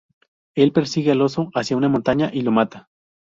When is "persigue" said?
0.73-1.11